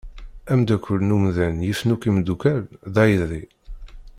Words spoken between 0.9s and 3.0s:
n umdan yifen akk imeddukal d